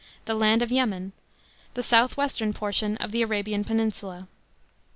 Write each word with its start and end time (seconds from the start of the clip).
the 0.25 0.33
land 0.33 0.63
of 0.63 0.71
Yemen, 0.71 1.13
the 1.75 1.83
south 1.83 2.17
western 2.17 2.53
portion 2.53 2.97
of 2.97 3.11
the 3.11 3.21
Arabian 3.21 3.63
peninsula. 3.63 4.27